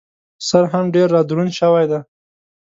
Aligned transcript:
سر 0.47 0.63
هم 0.73 0.85
ډېر 0.95 1.07
را 1.15 1.21
دروند 1.29 1.51
شوی 1.59 1.85
دی. 1.91 1.99